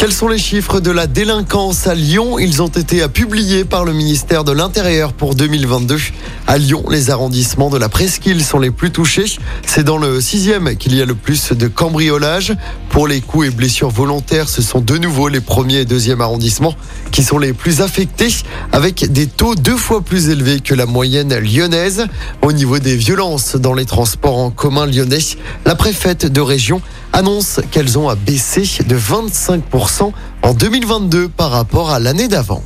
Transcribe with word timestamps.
Quels 0.00 0.14
sont 0.14 0.28
les 0.28 0.38
chiffres 0.38 0.80
de 0.80 0.90
la 0.90 1.06
délinquance 1.06 1.86
à 1.86 1.94
Lyon? 1.94 2.38
Ils 2.38 2.62
ont 2.62 2.68
été 2.68 3.06
publiés 3.08 3.66
par 3.66 3.84
le 3.84 3.92
ministère 3.92 4.44
de 4.44 4.52
l'Intérieur 4.52 5.12
pour 5.12 5.34
2022. 5.34 5.98
À 6.46 6.56
Lyon, 6.56 6.84
les 6.88 7.10
arrondissements 7.10 7.68
de 7.68 7.76
la 7.76 7.90
Presqu'île 7.90 8.42
sont 8.42 8.58
les 8.58 8.70
plus 8.70 8.92
touchés. 8.92 9.26
C'est 9.66 9.84
dans 9.84 9.98
le 9.98 10.22
sixième 10.22 10.74
qu'il 10.76 10.96
y 10.96 11.02
a 11.02 11.04
le 11.04 11.14
plus 11.14 11.52
de 11.52 11.68
cambriolages. 11.68 12.56
Pour 12.88 13.08
les 13.08 13.20
coups 13.20 13.48
et 13.48 13.50
blessures 13.50 13.90
volontaires, 13.90 14.48
ce 14.48 14.62
sont 14.62 14.80
de 14.80 14.96
nouveau 14.96 15.28
les 15.28 15.42
premiers 15.42 15.80
et 15.80 15.84
deuxième 15.84 16.22
arrondissements 16.22 16.74
qui 17.12 17.22
sont 17.22 17.38
les 17.38 17.52
plus 17.52 17.82
affectés, 17.82 18.34
avec 18.72 19.12
des 19.12 19.26
taux 19.26 19.54
deux 19.54 19.76
fois 19.76 20.00
plus 20.00 20.30
élevés 20.30 20.60
que 20.60 20.74
la 20.74 20.86
moyenne 20.86 21.38
lyonnaise. 21.38 22.06
Au 22.40 22.52
niveau 22.52 22.78
des 22.78 22.96
violences 22.96 23.56
dans 23.56 23.74
les 23.74 23.84
transports 23.84 24.38
en 24.38 24.50
commun 24.50 24.86
lyonnais, 24.86 25.18
la 25.66 25.74
préfète 25.74 26.24
de 26.24 26.40
région 26.40 26.80
annonce 27.12 27.60
qu'elles 27.70 27.98
ont 27.98 28.12
baissé 28.14 28.62
de 28.84 28.96
25% 28.96 30.12
en 30.42 30.54
2022 30.54 31.28
par 31.28 31.50
rapport 31.50 31.90
à 31.90 31.98
l'année 31.98 32.28
d'avant. 32.28 32.62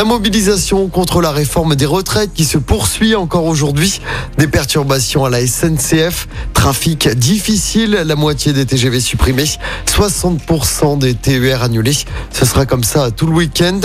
La 0.00 0.06
mobilisation 0.06 0.88
contre 0.88 1.20
la 1.20 1.30
réforme 1.30 1.76
des 1.76 1.84
retraites 1.84 2.32
qui 2.32 2.46
se 2.46 2.56
poursuit 2.56 3.14
encore 3.14 3.44
aujourd'hui. 3.44 4.00
Des 4.38 4.46
perturbations 4.46 5.26
à 5.26 5.28
la 5.28 5.46
SNCF, 5.46 6.26
trafic 6.54 7.06
difficile, 7.08 8.04
la 8.06 8.16
moitié 8.16 8.54
des 8.54 8.64
TGV 8.64 8.98
supprimés, 8.98 9.44
60% 9.84 10.98
des 10.98 11.12
TER 11.12 11.62
annulés. 11.62 11.98
Ce 12.32 12.46
sera 12.46 12.64
comme 12.64 12.82
ça 12.82 13.10
tout 13.10 13.26
le 13.26 13.34
week-end. 13.34 13.78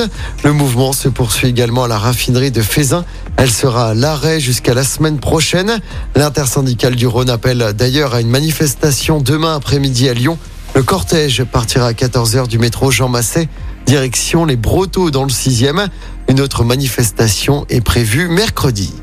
Le 0.46 0.54
mouvement 0.54 0.94
se 0.94 1.10
poursuit 1.10 1.50
également 1.50 1.84
à 1.84 1.90
la 1.90 2.00
raffinerie 2.00 2.52
de 2.52 2.62
Fézin. 2.62 3.04
Elle 3.36 3.52
sera 3.52 3.90
à 3.90 3.94
l'arrêt 3.94 4.40
jusqu'à 4.40 4.74
la 4.74 4.86
semaine 4.86 5.20
prochaine. 5.20 5.82
L'intersyndicale 6.16 6.96
du 6.96 7.08
Rhône 7.08 7.30
appelle 7.30 7.74
d'ailleurs 7.76 8.14
à 8.14 8.22
une 8.22 8.30
manifestation 8.30 9.20
demain 9.20 9.54
après-midi 9.54 10.08
à 10.08 10.14
Lyon. 10.14 10.38
Le 10.76 10.84
cortège 10.84 11.46
partira 11.46 11.88
à 11.88 11.94
14h 11.94 12.50
du 12.50 12.60
métro 12.60 12.92
Jean 12.92 13.08
Massé 13.08 13.48
direction 13.86 14.46
les 14.46 14.58
Brotteaux 14.58 15.10
dans 15.10 15.24
le 15.24 15.30
6e. 15.30 15.88
Une 16.28 16.42
autre 16.42 16.66
manifestation 16.66 17.66
est 17.70 17.80
prévue 17.80 18.28
mercredi. 18.28 18.94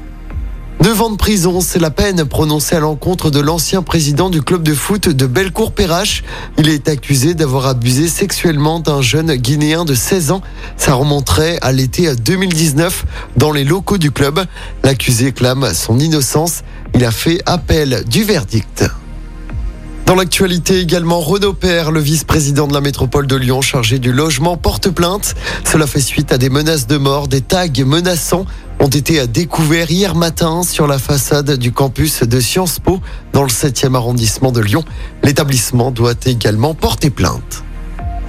Deux 0.83 1.01
ans 1.01 1.11
de 1.11 1.17
prison, 1.17 1.63
c'est 1.63 1.79
la 1.79 1.91
peine 1.91 2.27
prononcée 2.27 2.75
à 2.75 2.81
l'encontre 2.81 3.31
de 3.31 3.41
l'ancien 3.41 3.83
président 3.83 4.29
du 4.29 4.43
club 4.43 4.63
de 4.63 4.75
foot 4.75 5.09
de 5.09 5.27
Bellecour-Perrache. 5.27 6.25
Il 6.59 6.69
est 6.69 6.89
accusé 6.89 7.33
d'avoir 7.35 7.67
abusé 7.67 8.09
sexuellement 8.09 8.81
d'un 8.81 9.01
jeune 9.01 9.35
Guinéen 9.37 9.87
de 9.87 9.95
16 9.95 10.33
ans. 10.33 10.43
Ça 10.77 10.93
remonterait 10.93 11.59
à 11.63 11.73
l'été 11.73 12.15
2019 12.15 13.07
dans 13.37 13.53
les 13.53 13.65
locaux 13.65 13.99
du 13.99 14.11
club. 14.11 14.45
L'accusé 14.83 15.33
clame 15.33 15.73
son 15.73 15.99
innocence. 15.99 16.65
Il 16.95 17.05
a 17.05 17.13
fait 17.13 17.41
appel 17.47 18.05
du 18.09 18.25
verdict. 18.25 18.85
Dans 20.13 20.19
l'actualité 20.19 20.79
également, 20.79 21.21
Renaud 21.21 21.55
Père, 21.55 21.91
le 21.91 21.99
vice-président 21.99 22.69
de 22.69 22.75
la 22.75 22.83
métropole 22.83 23.27
de 23.27 23.35
Lyon 23.35 23.63
chargé 23.63 23.99
du 23.99 24.13
logement, 24.13 24.59
porte 24.59 24.91
plainte. 24.91 25.35
Cela 25.65 25.87
fait 25.87 26.03
suite 26.03 26.33
à 26.33 26.37
des 26.37 26.51
menaces 26.51 26.87
de 26.87 26.99
mort, 26.99 27.29
des 27.29 27.41
tags 27.41 27.67
menaçants 27.87 28.45
ont 28.79 28.89
été 28.89 29.27
découverts 29.27 29.91
hier 29.91 30.15
matin 30.15 30.65
sur 30.65 30.87
la 30.87 30.99
façade 30.99 31.53
du 31.53 31.73
campus 31.73 32.25
de 32.25 32.41
Sciences 32.41 32.79
Po 32.79 33.01
dans 33.33 33.43
le 33.43 33.49
7e 33.49 33.95
arrondissement 33.95 34.53
de 34.53 34.61
Lyon. 34.61 34.85
L'établissement 35.23 35.91
doit 35.91 36.13
également 36.27 36.75
porter 36.75 37.09
plainte. 37.09 37.65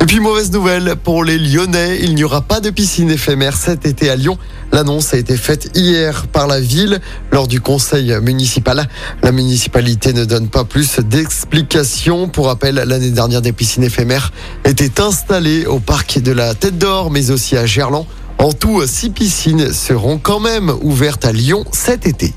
Et 0.03 0.05
puis 0.05 0.19
mauvaise 0.19 0.51
nouvelle 0.51 0.97
pour 1.01 1.23
les 1.23 1.37
Lyonnais, 1.37 1.97
il 2.01 2.13
n'y 2.13 2.25
aura 2.25 2.41
pas 2.41 2.59
de 2.59 2.69
piscine 2.69 3.09
éphémère 3.09 3.55
cet 3.55 3.85
été 3.85 4.09
à 4.09 4.17
Lyon. 4.17 4.37
L'annonce 4.73 5.13
a 5.13 5.17
été 5.17 5.37
faite 5.37 5.71
hier 5.75 6.27
par 6.27 6.45
la 6.45 6.59
ville 6.59 6.99
lors 7.31 7.47
du 7.47 7.61
conseil 7.61 8.13
municipal. 8.21 8.89
La 9.21 9.31
municipalité 9.31 10.11
ne 10.11 10.25
donne 10.25 10.49
pas 10.49 10.65
plus 10.65 10.99
d'explications. 10.99 12.27
Pour 12.27 12.47
rappel, 12.47 12.75
l'année 12.75 13.11
dernière, 13.11 13.41
des 13.41 13.53
piscines 13.53 13.85
éphémères 13.85 14.33
étaient 14.65 14.99
installées 14.99 15.65
au 15.67 15.79
parc 15.79 16.19
de 16.19 16.33
la 16.33 16.53
Tête 16.53 16.77
d'Or, 16.77 17.09
mais 17.09 17.31
aussi 17.31 17.55
à 17.55 17.65
Gerland. 17.65 18.05
En 18.39 18.51
tout, 18.51 18.85
six 18.85 19.09
piscines 19.09 19.71
seront 19.71 20.17
quand 20.17 20.41
même 20.41 20.69
ouvertes 20.81 21.23
à 21.23 21.31
Lyon 21.31 21.63
cet 21.71 22.05
été. 22.05 22.33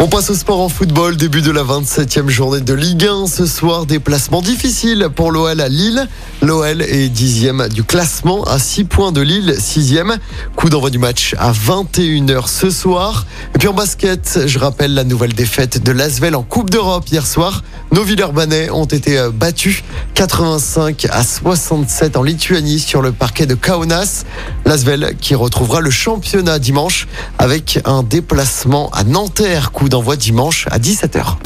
On 0.00 0.06
passe 0.06 0.30
au 0.30 0.34
sport 0.34 0.60
en 0.60 0.68
football, 0.68 1.16
début 1.16 1.42
de 1.42 1.50
la 1.50 1.64
27e 1.64 2.28
journée 2.28 2.60
de 2.60 2.72
Ligue 2.72 3.04
1. 3.04 3.26
Ce 3.26 3.46
soir, 3.46 3.84
déplacement 3.84 4.42
difficile 4.42 5.08
pour 5.12 5.32
l'OL 5.32 5.60
à 5.60 5.68
Lille. 5.68 6.06
L'OL 6.40 6.82
est 6.82 7.08
dixième 7.08 7.66
du 7.68 7.82
classement 7.82 8.44
à 8.44 8.60
6 8.60 8.84
points 8.84 9.10
de 9.10 9.20
Lille, 9.20 9.56
sixième. 9.58 10.16
Coup 10.54 10.68
d'envoi 10.70 10.90
du 10.90 10.98
match 10.98 11.34
à 11.36 11.50
21h 11.50 12.46
ce 12.46 12.70
soir. 12.70 13.26
Et 13.56 13.58
puis 13.58 13.66
en 13.66 13.74
basket, 13.74 14.38
je 14.46 14.58
rappelle 14.60 14.94
la 14.94 15.02
nouvelle 15.02 15.32
défaite 15.32 15.82
de 15.82 15.90
Lasvel 15.90 16.36
en 16.36 16.44
Coupe 16.44 16.70
d'Europe 16.70 17.08
hier 17.10 17.26
soir. 17.26 17.64
Nos 17.92 18.04
Villeurbanais 18.04 18.70
ont 18.70 18.84
été 18.84 19.18
euh, 19.18 19.30
battus 19.30 19.82
85 20.14 21.06
à 21.10 21.22
67 21.22 22.16
en 22.16 22.22
Lituanie 22.22 22.78
sur 22.78 23.02
le 23.02 23.12
parquet 23.12 23.46
de 23.46 23.54
Kaunas. 23.54 24.24
Lasvel 24.64 25.16
qui 25.20 25.34
retrouvera 25.34 25.80
le 25.80 25.90
championnat 25.90 26.58
dimanche 26.58 27.08
avec 27.38 27.80
un 27.84 28.02
déplacement 28.02 28.90
à 28.90 29.04
Nanterre. 29.04 29.72
Coup 29.72 29.88
d'envoi 29.88 30.16
dimanche 30.16 30.66
à 30.70 30.78
17h. 30.78 31.36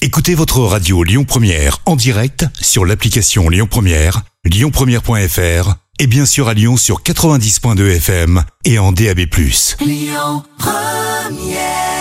Écoutez 0.00 0.34
votre 0.34 0.60
radio 0.60 1.02
Lyon 1.02 1.24
Première 1.24 1.78
en 1.86 1.96
direct 1.96 2.46
sur 2.60 2.84
l'application 2.84 3.48
Lyon 3.48 3.66
Première, 3.68 4.22
lyonpremière.fr 4.44 5.74
et 5.98 6.06
bien 6.06 6.26
sûr 6.26 6.48
à 6.48 6.54
Lyon 6.54 6.76
sur 6.76 7.02
90.2 7.02 7.96
FM 7.96 8.44
et 8.64 8.78
en 8.78 8.92
DAB+. 8.92 9.20
Lyon 9.80 10.42
Première 10.58 11.97